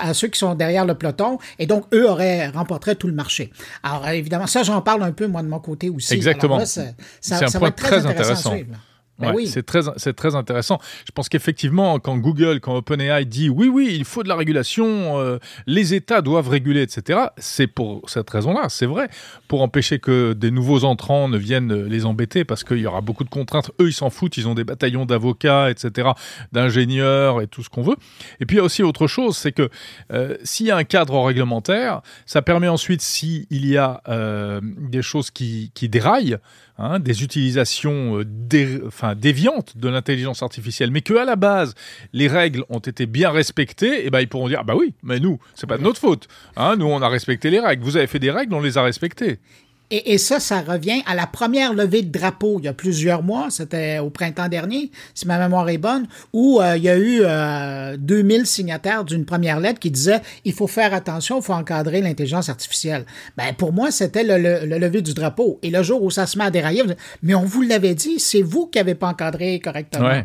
à 0.00 0.14
ceux 0.14 0.28
qui 0.28 0.38
sont 0.38 0.54
derrière 0.54 0.84
le 0.84 0.94
peloton, 0.94 1.38
et 1.58 1.66
donc 1.66 1.84
eux 1.94 2.08
auraient 2.08 2.48
remporté 2.48 2.94
tout 2.96 3.06
le 3.06 3.14
marché. 3.14 3.50
Alors 3.82 4.06
évidemment, 4.08 4.46
ça, 4.46 4.62
j'en 4.62 4.80
parle 4.82 5.02
un 5.02 5.12
peu, 5.12 5.26
moi, 5.26 5.42
de 5.42 5.48
mon 5.48 5.60
côté 5.60 5.88
aussi. 5.88 6.14
Exactement. 6.14 6.60
c'est 6.64 6.94
un 7.32 7.58
point 7.58 7.70
très 7.70 8.06
intéressant 8.06 8.25
intéressant. 8.30 8.56
Oui. 9.18 9.46
C'est 9.46 9.64
très, 9.64 9.80
c'est 9.96 10.14
très 10.14 10.34
intéressant. 10.34 10.78
Je 11.06 11.12
pense 11.12 11.28
qu'effectivement, 11.28 11.98
quand 11.98 12.18
Google, 12.18 12.60
quand 12.60 12.76
OpenAI 12.76 13.24
dit 13.24 13.48
oui, 13.48 13.68
oui, 13.68 13.94
il 13.94 14.04
faut 14.04 14.22
de 14.22 14.28
la 14.28 14.36
régulation, 14.36 15.18
euh, 15.18 15.38
les 15.66 15.94
États 15.94 16.20
doivent 16.20 16.48
réguler, 16.48 16.82
etc., 16.82 17.20
c'est 17.38 17.66
pour 17.66 18.08
cette 18.08 18.28
raison-là, 18.28 18.68
c'est 18.68 18.86
vrai, 18.86 19.08
pour 19.48 19.62
empêcher 19.62 19.98
que 19.98 20.34
des 20.34 20.50
nouveaux 20.50 20.84
entrants 20.84 21.28
ne 21.28 21.38
viennent 21.38 21.84
les 21.84 22.04
embêter, 22.04 22.44
parce 22.44 22.62
qu'il 22.62 22.78
y 22.78 22.86
aura 22.86 23.00
beaucoup 23.00 23.24
de 23.24 23.30
contraintes. 23.30 23.70
Eux, 23.80 23.88
ils 23.88 23.94
s'en 23.94 24.10
foutent, 24.10 24.36
ils 24.36 24.48
ont 24.48 24.54
des 24.54 24.64
bataillons 24.64 25.06
d'avocats, 25.06 25.70
etc., 25.70 26.10
d'ingénieurs 26.52 27.40
et 27.40 27.46
tout 27.46 27.62
ce 27.62 27.70
qu'on 27.70 27.82
veut. 27.82 27.96
Et 28.40 28.46
puis, 28.46 28.56
il 28.56 28.58
y 28.58 28.62
a 28.62 28.64
aussi 28.64 28.82
autre 28.82 29.06
chose, 29.06 29.36
c'est 29.36 29.52
que 29.52 29.70
euh, 30.12 30.36
s'il 30.42 30.66
y 30.66 30.70
a 30.70 30.76
un 30.76 30.84
cadre 30.84 31.18
réglementaire, 31.24 32.02
ça 32.26 32.42
permet 32.42 32.68
ensuite, 32.68 33.00
s'il 33.00 33.46
y 33.50 33.78
a 33.78 34.02
euh, 34.08 34.60
des 34.62 35.02
choses 35.02 35.30
qui, 35.30 35.70
qui 35.74 35.88
déraillent, 35.88 36.38
Hein, 36.78 36.98
des 37.00 37.22
utilisations 37.22 38.22
enfin, 38.86 39.05
déviantes 39.14 39.76
de 39.76 39.88
l'intelligence 39.88 40.42
artificielle, 40.42 40.90
mais 40.90 41.00
que 41.00 41.14
à 41.14 41.24
la 41.24 41.36
base 41.36 41.74
les 42.12 42.28
règles 42.28 42.64
ont 42.68 42.78
été 42.78 43.06
bien 43.06 43.30
respectées, 43.30 44.02
et 44.02 44.06
eh 44.06 44.10
ben 44.10 44.20
ils 44.20 44.28
pourront 44.28 44.48
dire 44.48 44.58
ah 44.60 44.64
bah 44.64 44.74
oui, 44.76 44.94
mais 45.02 45.20
nous 45.20 45.38
c'est 45.54 45.66
pas 45.66 45.78
de 45.78 45.82
notre 45.82 46.00
faute. 46.00 46.28
Hein, 46.56 46.76
nous 46.76 46.86
on 46.86 47.02
a 47.02 47.08
respecté 47.08 47.50
les 47.50 47.60
règles. 47.60 47.82
Vous 47.82 47.96
avez 47.96 48.06
fait 48.06 48.18
des 48.18 48.30
règles, 48.30 48.54
on 48.54 48.60
les 48.60 48.78
a 48.78 48.82
respectées. 48.82 49.38
Et, 49.90 50.18
ça, 50.18 50.40
ça 50.40 50.62
revient 50.62 51.00
à 51.06 51.14
la 51.14 51.28
première 51.28 51.72
levée 51.72 52.02
de 52.02 52.10
drapeau 52.10 52.58
il 52.58 52.64
y 52.64 52.68
a 52.68 52.72
plusieurs 52.72 53.22
mois, 53.22 53.50
c'était 53.50 54.00
au 54.00 54.10
printemps 54.10 54.48
dernier, 54.48 54.90
si 55.14 55.28
ma 55.28 55.38
mémoire 55.38 55.68
est 55.68 55.78
bonne, 55.78 56.08
où 56.32 56.60
euh, 56.60 56.76
il 56.76 56.82
y 56.82 56.88
a 56.88 56.96
eu 56.96 57.20
euh, 57.22 57.96
2000 57.96 58.46
signataires 58.46 59.04
d'une 59.04 59.24
première 59.24 59.60
lettre 59.60 59.78
qui 59.78 59.92
disait 59.92 60.20
il 60.44 60.54
faut 60.54 60.66
faire 60.66 60.92
attention, 60.92 61.38
il 61.38 61.44
faut 61.44 61.52
encadrer 61.52 62.00
l'intelligence 62.00 62.48
artificielle. 62.48 63.06
Ben 63.36 63.54
pour 63.56 63.72
moi, 63.72 63.92
c'était 63.92 64.24
le, 64.24 64.66
le, 64.66 64.78
lever 64.78 65.02
du 65.02 65.14
drapeau. 65.14 65.60
Et 65.62 65.70
le 65.70 65.84
jour 65.84 66.02
où 66.02 66.10
ça 66.10 66.26
se 66.26 66.36
met 66.36 66.44
à 66.44 66.50
dérailler, 66.50 66.82
mais 67.22 67.36
on 67.36 67.44
vous 67.44 67.62
l'avait 67.62 67.94
dit, 67.94 68.18
c'est 68.18 68.42
vous 68.42 68.66
qui 68.66 68.78
n'avez 68.78 68.96
pas 68.96 69.08
encadré 69.08 69.60
correctement. 69.60 70.22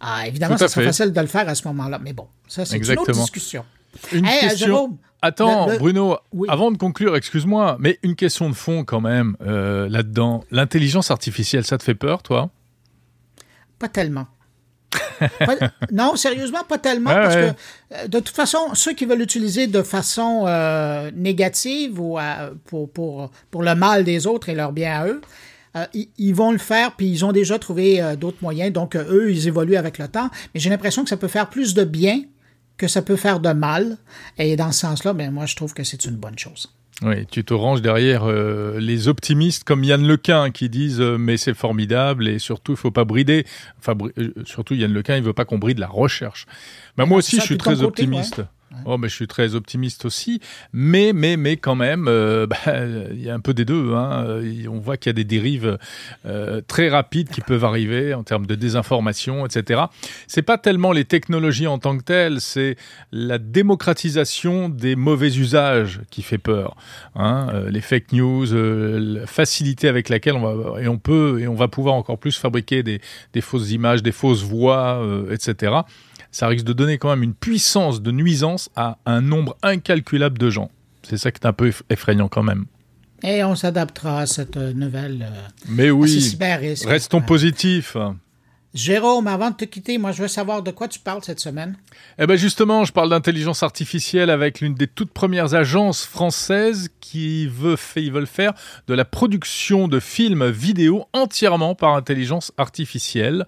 Ah, 0.00 0.26
évidemment, 0.26 0.56
ça 0.56 0.68
serait 0.68 0.86
facile 0.86 1.12
de 1.12 1.20
le 1.20 1.26
faire 1.26 1.48
à 1.48 1.54
ce 1.54 1.68
moment-là, 1.68 2.00
mais 2.02 2.12
bon, 2.12 2.26
ça 2.48 2.64
c'est 2.64 2.78
une 2.78 2.98
autre 2.98 3.12
discussion. 3.12 3.64
Une 4.12 4.26
question. 4.26 4.98
Attends, 5.24 5.68
Bruno, 5.78 6.16
avant 6.48 6.72
de 6.72 6.76
conclure, 6.76 7.14
excuse-moi, 7.14 7.76
mais 7.78 8.00
une 8.02 8.16
question 8.16 8.50
de 8.50 8.54
fond 8.54 8.82
quand 8.84 9.00
même 9.00 9.36
euh, 9.40 9.88
là-dedans. 9.88 10.42
L'intelligence 10.50 11.12
artificielle, 11.12 11.64
ça 11.64 11.78
te 11.78 11.84
fait 11.84 11.94
peur, 11.94 12.24
toi? 12.24 12.50
Pas 13.78 13.88
tellement. 13.88 14.26
non, 15.92 16.16
sérieusement, 16.16 16.64
pas 16.68 16.78
tellement, 16.78 17.10
parce 17.10 17.36
que 17.36 17.40
euh, 17.40 18.08
de 18.08 18.18
toute 18.18 18.34
façon, 18.34 18.74
ceux 18.74 18.94
qui 18.94 19.04
veulent 19.04 19.20
l'utiliser 19.20 19.68
de 19.68 19.82
façon 19.82 20.44
euh, 20.48 21.12
négative 21.14 22.00
ou 22.00 22.18
pour, 22.64 22.90
pour, 22.90 23.30
pour, 23.52 23.62
le 23.62 23.76
mal 23.76 24.02
des 24.02 24.26
autres 24.26 24.48
et 24.48 24.56
leur 24.56 24.72
bien 24.72 25.00
à 25.02 25.06
eux, 25.06 25.20
ils, 25.94 26.34
vont 26.34 26.50
le 26.50 26.58
faire, 26.58 26.96
puis 26.96 27.08
ils 27.08 27.24
ont 27.24 27.32
déjà 27.32 27.60
trouvé 27.60 28.02
d'autres 28.18 28.38
moyens. 28.42 28.72
Donc, 28.72 28.96
eux, 28.96 29.30
ils 29.30 29.46
évoluent 29.46 29.76
avec 29.76 29.98
le 29.98 30.08
temps. 30.08 30.28
Mais 30.52 30.60
j'ai 30.60 30.68
l'impression 30.68 31.04
que 31.04 31.08
ça 31.08 31.16
peut 31.16 31.28
faire 31.28 31.48
plus 31.48 31.74
de 31.74 31.84
bien 31.84 32.22
que 32.82 32.88
ça 32.88 33.00
peut 33.00 33.14
faire 33.14 33.38
de 33.38 33.52
mal. 33.52 33.96
Et 34.38 34.56
dans 34.56 34.72
ce 34.72 34.80
sens-là, 34.80 35.12
ben, 35.12 35.30
moi, 35.30 35.46
je 35.46 35.54
trouve 35.54 35.72
que 35.72 35.84
c'est 35.84 36.04
une 36.04 36.16
bonne 36.16 36.36
chose. 36.36 36.68
Oui, 37.02 37.26
tu 37.30 37.44
te 37.44 37.54
ranges 37.54 37.80
derrière 37.80 38.24
euh, 38.24 38.78
les 38.80 39.06
optimistes 39.06 39.62
comme 39.62 39.84
Yann 39.84 40.04
Lequin 40.04 40.50
qui 40.50 40.68
disent 40.68 41.00
euh, 41.00 41.16
mais 41.16 41.36
c'est 41.36 41.54
formidable 41.54 42.28
et 42.28 42.38
surtout 42.38 42.72
il 42.72 42.76
faut 42.76 42.92
pas 42.92 43.04
brider. 43.04 43.44
Enfin 43.78 43.96
euh, 44.18 44.32
surtout 44.44 44.74
Yann 44.74 44.92
Lequin 44.92 45.16
il 45.16 45.22
veut 45.22 45.32
pas 45.32 45.44
qu'on 45.44 45.58
bride 45.58 45.80
la 45.80 45.88
recherche. 45.88 46.46
Ben, 46.96 47.06
moi 47.06 47.18
aussi 47.18 47.36
je 47.36 47.42
suis 47.42 47.56
très 47.56 47.82
optimiste. 47.82 48.42
Oh, 48.84 48.98
mais 48.98 49.08
je 49.08 49.14
suis 49.14 49.26
très 49.26 49.54
optimiste 49.54 50.04
aussi, 50.04 50.40
mais 50.72 51.12
mais 51.14 51.36
mais 51.36 51.56
quand 51.56 51.74
même, 51.74 52.06
euh, 52.08 52.46
bah, 52.66 52.86
il 53.12 53.22
y 53.22 53.30
a 53.30 53.34
un 53.34 53.40
peu 53.40 53.54
des 53.54 53.64
deux. 53.64 53.94
Hein. 53.94 54.42
On 54.68 54.78
voit 54.78 54.96
qu'il 54.96 55.10
y 55.10 55.12
a 55.12 55.14
des 55.14 55.24
dérives 55.24 55.78
euh, 56.26 56.60
très 56.66 56.88
rapides 56.88 57.28
qui 57.28 57.40
peuvent 57.40 57.64
arriver 57.64 58.14
en 58.14 58.22
termes 58.22 58.46
de 58.46 58.54
désinformation, 58.54 59.46
etc. 59.46 59.82
C'est 60.26 60.42
pas 60.42 60.58
tellement 60.58 60.92
les 60.92 61.04
technologies 61.04 61.66
en 61.66 61.78
tant 61.78 61.96
que 61.96 62.02
telles, 62.02 62.40
c'est 62.40 62.76
la 63.12 63.38
démocratisation 63.38 64.68
des 64.68 64.96
mauvais 64.96 65.36
usages 65.36 66.00
qui 66.10 66.22
fait 66.22 66.38
peur. 66.38 66.76
Hein. 67.14 67.48
Euh, 67.52 67.70
les 67.70 67.80
fake 67.80 68.12
news, 68.12 68.46
la 68.52 69.26
facilité 69.26 69.88
avec 69.88 70.08
laquelle 70.08 70.34
on 70.34 70.40
va 70.40 70.82
et 70.82 70.88
on 70.88 70.98
peut 70.98 71.40
et 71.40 71.48
on 71.48 71.54
va 71.54 71.68
pouvoir 71.68 71.94
encore 71.94 72.18
plus 72.18 72.36
fabriquer 72.36 72.82
des, 72.82 73.00
des 73.32 73.40
fausses 73.40 73.70
images, 73.70 74.02
des 74.02 74.12
fausses 74.12 74.42
voix, 74.42 75.02
etc 75.30 75.82
ça 76.32 76.48
risque 76.48 76.64
de 76.64 76.72
donner 76.72 76.98
quand 76.98 77.10
même 77.10 77.22
une 77.22 77.34
puissance 77.34 78.02
de 78.02 78.10
nuisance 78.10 78.70
à 78.74 78.98
un 79.06 79.20
nombre 79.20 79.56
incalculable 79.62 80.38
de 80.38 80.50
gens. 80.50 80.70
C'est 81.02 81.18
ça 81.18 81.30
qui 81.30 81.38
est 81.40 81.46
un 81.46 81.52
peu 81.52 81.72
effrayant 81.90 82.28
quand 82.28 82.42
même. 82.42 82.64
Et 83.22 83.44
on 83.44 83.54
s'adaptera 83.54 84.20
à 84.20 84.26
cette 84.26 84.56
nouvelle. 84.56 85.28
Euh, 85.30 85.48
Mais 85.68 85.90
oui, 85.90 86.36
restons 86.84 87.20
positifs. 87.20 87.96
Jérôme, 88.74 89.26
avant 89.26 89.50
de 89.50 89.56
te 89.56 89.66
quitter, 89.66 89.98
moi 89.98 90.12
je 90.12 90.22
veux 90.22 90.28
savoir 90.28 90.62
de 90.62 90.70
quoi 90.70 90.88
tu 90.88 90.98
parles 90.98 91.22
cette 91.22 91.40
semaine. 91.40 91.76
Eh 92.18 92.26
ben 92.26 92.36
justement, 92.36 92.84
je 92.84 92.92
parle 92.92 93.10
d'intelligence 93.10 93.62
artificielle 93.62 94.30
avec 94.30 94.60
l'une 94.60 94.74
des 94.74 94.86
toutes 94.86 95.12
premières 95.12 95.54
agences 95.54 96.06
françaises 96.06 96.88
qui 97.00 97.46
veut 97.46 97.76
fait, 97.76 98.02
ils 98.02 98.12
veulent 98.12 98.26
faire 98.26 98.54
de 98.88 98.94
la 98.94 99.04
production 99.04 99.88
de 99.88 100.00
films 100.00 100.48
vidéo 100.48 101.04
entièrement 101.12 101.74
par 101.74 101.94
intelligence 101.94 102.52
artificielle. 102.56 103.44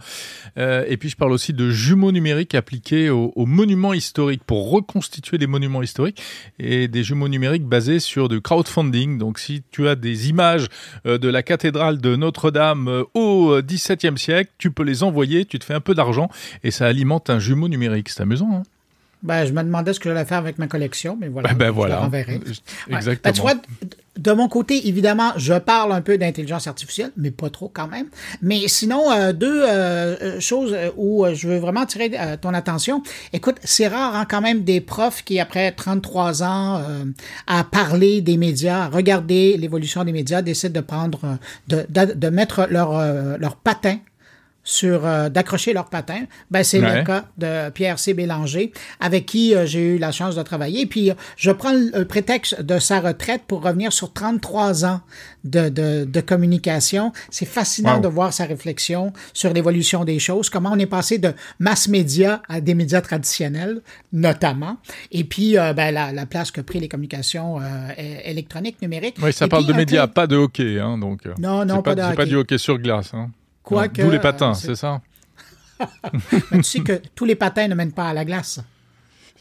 Euh, 0.58 0.84
et 0.88 0.98
puis 0.98 1.08
je 1.08 1.16
parle 1.16 1.32
aussi 1.32 1.54
de 1.54 1.70
jumeaux 1.70 2.12
numériques 2.12 2.54
appliqués 2.54 3.08
aux, 3.08 3.32
monuments 3.46 3.94
historiques 3.94 4.44
pour 4.44 4.70
reconstituer 4.70 5.38
des 5.38 5.46
monuments 5.46 5.82
historiques 5.82 6.20
et 6.58 6.88
des 6.88 7.02
jumeaux 7.02 7.28
numériques 7.28 7.64
basés 7.64 7.98
sur 7.98 8.28
du 8.28 8.42
crowdfunding. 8.42 9.16
Donc 9.16 9.38
si 9.38 9.62
tu 9.70 9.88
as 9.88 9.94
des 9.94 10.28
images 10.28 10.66
euh, 11.06 11.16
de 11.16 11.28
la 11.28 11.42
cathédrale 11.42 11.98
de 11.98 12.14
Notre-Dame 12.14 12.88
euh, 12.88 13.04
au 13.14 13.62
XVIIe 13.62 14.18
siècle, 14.18 14.50
tu 14.58 14.70
peux 14.70 14.82
les 14.82 15.02
envoyer, 15.02 15.13
tu 15.22 15.58
te 15.58 15.64
fais 15.64 15.74
un 15.74 15.80
peu 15.80 15.94
d'argent 15.94 16.28
et 16.62 16.70
ça 16.70 16.86
alimente 16.86 17.30
un 17.30 17.38
jumeau 17.38 17.68
numérique. 17.68 18.08
C'est 18.08 18.22
amusant. 18.22 18.50
Hein 18.52 18.62
ben, 19.24 19.46
je 19.46 19.52
me 19.52 19.62
demandais 19.62 19.94
ce 19.94 20.00
que 20.00 20.10
j'allais 20.10 20.26
faire 20.26 20.38
avec 20.38 20.58
ma 20.58 20.66
collection, 20.66 21.16
mais 21.18 21.28
voilà. 21.28 21.48
Ben, 21.48 21.56
ben 21.58 21.70
voilà. 21.70 22.08
Exactement. 22.90 23.16
Ben, 23.24 23.32
tu 23.32 23.40
vois, 23.40 23.54
de 24.18 24.32
mon 24.32 24.48
côté, 24.48 24.86
évidemment, 24.86 25.32
je 25.36 25.54
parle 25.54 25.92
un 25.92 26.02
peu 26.02 26.18
d'intelligence 26.18 26.66
artificielle, 26.66 27.10
mais 27.16 27.30
pas 27.30 27.48
trop 27.48 27.70
quand 27.72 27.88
même. 27.88 28.06
Mais 28.42 28.68
sinon, 28.68 29.10
euh, 29.10 29.32
deux 29.32 29.62
euh, 29.62 30.16
euh, 30.20 30.40
choses 30.40 30.76
où 30.96 31.24
je 31.32 31.48
veux 31.48 31.56
vraiment 31.56 31.86
tirer 31.86 32.12
ton 32.40 32.52
attention. 32.52 33.02
Écoute, 33.32 33.56
c'est 33.64 33.88
rare 33.88 34.14
hein, 34.14 34.26
quand 34.28 34.42
même 34.42 34.62
des 34.62 34.82
profs 34.82 35.24
qui, 35.24 35.40
après 35.40 35.72
33 35.72 36.42
ans 36.42 36.82
à 37.46 37.64
parler 37.64 38.20
des 38.20 38.36
médias, 38.36 38.84
à 38.84 38.88
regarder 38.88 39.56
l'évolution 39.56 40.04
des 40.04 40.12
médias, 40.12 40.42
décident 40.42 40.80
de 40.80 40.84
prendre, 40.84 41.38
de, 41.68 41.86
de, 41.88 42.12
de 42.12 42.28
mettre 42.28 42.66
leur, 42.70 43.38
leur 43.38 43.56
patin 43.56 43.98
sur 44.64 45.06
euh, 45.06 45.28
d'accrocher 45.28 45.74
leur 45.74 45.90
patin. 45.90 46.24
Ben, 46.50 46.64
c'est 46.64 46.80
le 46.80 47.04
cas 47.04 47.26
de 47.38 47.70
Pierre 47.70 47.98
C. 47.98 48.14
Bélanger, 48.14 48.72
avec 48.98 49.26
qui 49.26 49.54
euh, 49.54 49.66
j'ai 49.66 49.94
eu 49.94 49.98
la 49.98 50.10
chance 50.10 50.34
de 50.34 50.42
travailler. 50.42 50.86
Puis 50.86 51.12
je 51.36 51.50
prends 51.50 51.72
le 51.72 52.04
prétexte 52.04 52.60
de 52.60 52.78
sa 52.78 53.00
retraite 53.00 53.42
pour 53.46 53.62
revenir 53.62 53.92
sur 53.92 54.12
33 54.12 54.86
ans 54.86 55.00
de, 55.44 55.68
de, 55.68 56.04
de 56.04 56.20
communication. 56.20 57.12
C'est 57.30 57.44
fascinant 57.44 58.00
de 58.00 58.08
voir 58.08 58.32
sa 58.32 58.46
réflexion 58.46 59.12
sur 59.34 59.52
l'évolution 59.52 60.04
des 60.04 60.18
choses, 60.18 60.48
comment 60.48 60.70
on 60.72 60.78
est 60.78 60.86
passé 60.86 61.18
de 61.18 61.32
mass 61.58 61.86
média 61.88 62.40
à 62.48 62.60
des 62.60 62.74
médias 62.74 63.02
traditionnels, 63.02 63.82
notamment. 64.12 64.78
Et 65.12 65.24
puis 65.24 65.58
euh, 65.58 65.74
ben, 65.74 65.92
la, 65.92 66.12
la, 66.12 66.24
place 66.24 66.50
que 66.50 66.62
pris 66.62 66.80
les 66.80 66.88
communications 66.88 67.60
électroniques, 67.98 68.80
numériques. 68.80 69.16
Oui, 69.22 69.32
ça 69.32 69.46
parle 69.46 69.66
de 69.66 69.74
médias, 69.74 70.06
pas 70.06 70.26
de 70.26 70.36
hockey. 70.36 70.80
Hein, 70.80 70.96
donc, 70.96 71.20
non, 71.38 71.66
non, 71.66 71.82
pas, 71.82 71.94
de 71.94 72.00
hockey. 72.00 72.16
pas 72.16 72.24
du 72.24 72.36
hockey 72.36 72.56
sur 72.56 72.78
glace. 72.78 73.12
Hein. 73.12 73.28
D'où 73.70 74.10
les 74.10 74.18
patins, 74.18 74.50
euh, 74.50 74.54
c'est 74.54 74.76
ça 74.76 75.00
Tu 76.52 76.62
sais 76.62 76.80
que 76.80 77.00
tous 77.14 77.24
les 77.24 77.34
patins 77.34 77.68
ne 77.68 77.74
mènent 77.74 77.92
pas 77.92 78.08
à 78.08 78.12
la 78.12 78.24
glace. 78.24 78.60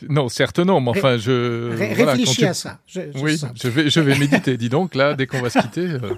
Non, 0.10 0.28
certes 0.30 0.60
non, 0.60 0.82
mais 0.82 0.90
enfin, 0.90 1.18
je... 1.18 1.76
réfléchis 1.78 2.46
à 2.46 2.54
ça. 2.54 2.80
oui, 3.16 3.40
je 3.62 3.68
vais, 3.68 3.90
je 3.90 4.00
vais 4.00 4.18
méditer. 4.18 4.58
Dis 4.58 4.70
donc, 4.70 4.96
là, 4.96 5.14
dès 5.14 5.28
qu'on 5.28 5.42
va 5.42 5.50
se 5.50 5.60
quitter, 5.60 5.82
euh, 5.82 6.14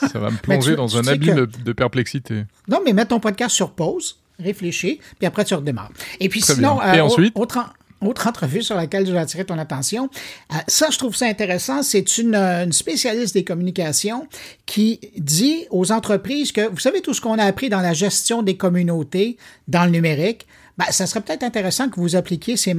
ça 0.12 0.18
va 0.18 0.30
me 0.30 0.36
plonger 0.36 0.76
dans 0.76 0.96
un 0.96 1.06
abîme 1.06 1.46
de 1.46 1.72
perplexité. 1.72 2.44
Non, 2.68 2.80
mais 2.84 2.92
mets 2.92 3.06
ton 3.06 3.20
podcast 3.20 3.54
sur 3.54 3.72
pause, 3.72 4.18
réfléchis, 4.38 5.00
puis 5.18 5.26
après 5.26 5.44
tu 5.44 5.54
redémarres. 5.54 5.90
Et 6.20 6.28
puis 6.28 6.40
sinon, 6.40 6.80
Et 6.82 6.98
euh, 6.98 7.04
ensuite 7.04 7.36
autre, 7.36 7.58
autre 8.00 8.26
entrevue 8.26 8.62
sur 8.62 8.76
laquelle 8.76 9.06
je 9.06 9.12
vais 9.12 9.18
attirer 9.18 9.44
ton 9.44 9.58
attention. 9.58 10.08
Euh, 10.52 10.56
ça, 10.66 10.88
je 10.90 10.98
trouve 10.98 11.16
ça 11.16 11.26
intéressant. 11.26 11.82
C'est 11.82 12.18
une, 12.18 12.34
euh, 12.34 12.64
une, 12.64 12.72
spécialiste 12.72 13.34
des 13.34 13.44
communications 13.44 14.28
qui 14.66 15.00
dit 15.16 15.66
aux 15.70 15.92
entreprises 15.92 16.52
que, 16.52 16.68
vous 16.68 16.78
savez, 16.78 17.00
tout 17.00 17.14
ce 17.14 17.20
qu'on 17.20 17.38
a 17.38 17.44
appris 17.44 17.68
dans 17.68 17.80
la 17.80 17.92
gestion 17.92 18.42
des 18.42 18.56
communautés 18.56 19.36
dans 19.66 19.84
le 19.84 19.90
numérique, 19.90 20.46
ben, 20.78 20.84
ça 20.90 21.06
serait 21.06 21.20
peut-être 21.20 21.42
intéressant 21.42 21.88
que 21.88 21.98
vous 21.98 22.14
appliquiez 22.14 22.56
ces, 22.56 22.74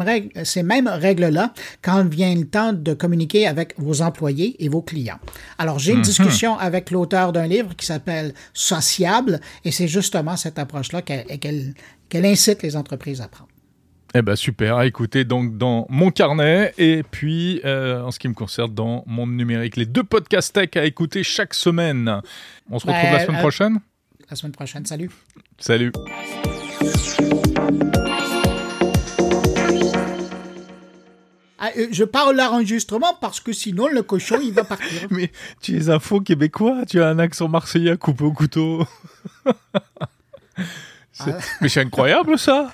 ces 0.45 0.63
mêmes 0.63 0.88
règles-là 0.88 1.53
quand 1.81 2.07
vient 2.07 2.33
le 2.33 2.45
temps 2.45 2.71
de 2.71 2.93
communiquer 2.93 3.45
avec 3.45 3.73
vos 3.77 4.01
employés 4.01 4.55
et 4.63 4.69
vos 4.69 4.81
clients. 4.81 5.19
Alors, 5.57 5.79
j'ai 5.79 5.91
une 5.91 5.97
mhm. 5.97 6.05
discussion 6.05 6.57
avec 6.57 6.91
l'auteur 6.91 7.33
d'un 7.33 7.45
livre 7.45 7.75
qui 7.75 7.85
s'appelle 7.85 8.33
Sociable, 8.53 9.41
et 9.65 9.71
c'est 9.71 9.89
justement 9.89 10.38
cette 10.38 10.57
approche-là 10.57 11.01
qu'elle 11.01 11.75
incite 12.25 12.63
les 12.63 12.77
entreprises 12.77 13.19
à 13.19 13.27
prendre. 13.27 13.48
Eh 14.15 14.23
ben 14.23 14.35
super, 14.35 14.77
à 14.77 14.87
écouter 14.87 15.23
donc 15.23 15.57
dans 15.57 15.85
mon 15.87 16.09
carnet 16.09 16.73
et 16.79 17.03
puis 17.03 17.61
euh, 17.63 18.01
en 18.01 18.09
ce 18.09 18.17
qui 18.17 18.27
me 18.27 18.33
concerne 18.33 18.73
dans 18.73 19.03
mon 19.05 19.27
numérique. 19.27 19.77
Les 19.77 19.85
deux 19.85 20.03
podcasts 20.03 20.53
tech 20.53 20.69
à 20.77 20.85
écouter 20.85 21.21
chaque 21.23 21.53
semaine. 21.53 22.21
On 22.71 22.79
se 22.79 22.87
retrouve 22.87 23.11
la 23.11 23.23
semaine 23.23 23.37
euh, 23.37 23.41
prochaine 23.41 23.79
La 24.27 24.35
semaine 24.35 24.53
prochaine, 24.53 24.85
salut. 24.87 25.11
Salut. 25.59 25.91
Ah, 31.59 31.69
euh, 31.77 31.87
je 31.91 32.03
parle 32.03 32.35
l'enregistrement 32.35 33.15
parce 33.21 33.39
que 33.39 33.53
sinon 33.53 33.87
le 33.89 34.01
cochon 34.01 34.39
il 34.41 34.53
va 34.53 34.63
partir. 34.63 35.07
Mais 35.11 35.31
tu 35.61 35.77
es 35.77 35.89
un 35.91 35.99
faux 35.99 36.21
québécois, 36.21 36.83
tu 36.87 36.99
as 36.99 37.07
un 37.09 37.19
accent 37.19 37.47
marseillais 37.47 37.97
coupé 37.97 38.23
au 38.23 38.33
couteau. 38.33 38.85
Ah. 41.21 41.37
Mais 41.59 41.67
c'est 41.67 41.81
incroyable 41.81 42.39
ça 42.39 42.71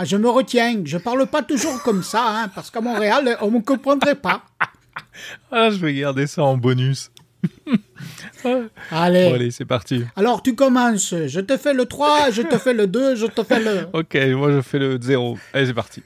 ah, 0.00 0.04
je 0.04 0.16
me 0.16 0.28
retiens. 0.28 0.80
Je 0.84 0.96
parle 0.96 1.26
pas 1.26 1.42
toujours 1.42 1.82
comme 1.82 2.04
ça, 2.04 2.22
hein, 2.24 2.48
parce 2.54 2.70
qu'à 2.70 2.80
Montréal, 2.80 3.36
on 3.40 3.50
me 3.50 3.58
comprendrait 3.58 4.14
pas. 4.14 4.42
ah, 5.50 5.70
je 5.70 5.76
vais 5.76 5.92
garder 5.92 6.28
ça 6.28 6.44
en 6.44 6.56
bonus. 6.56 7.10
allez. 8.92 9.24
allez, 9.24 9.50
c'est 9.50 9.64
parti. 9.64 10.04
Alors, 10.14 10.40
tu 10.44 10.54
commences. 10.54 11.16
Je 11.26 11.40
te 11.40 11.56
fais 11.56 11.74
le 11.74 11.86
3, 11.86 12.30
je 12.30 12.42
te 12.42 12.58
fais 12.58 12.74
le 12.74 12.86
2, 12.86 13.16
je 13.16 13.26
te 13.26 13.42
fais 13.42 13.58
le... 13.58 13.88
Ok, 13.92 14.16
moi 14.36 14.52
je 14.52 14.60
fais 14.60 14.78
le 14.78 15.00
0. 15.00 15.36
Allez, 15.52 15.66
c'est 15.66 15.74
parti. 15.74 16.04